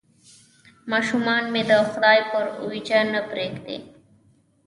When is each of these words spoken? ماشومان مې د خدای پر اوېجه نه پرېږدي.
ماشومان 0.91 1.43
مې 1.53 1.61
د 1.69 1.71
خدای 1.89 2.19
پر 2.31 2.45
اوېجه 2.61 2.99
نه 3.13 3.21
پرېږدي. 3.29 3.77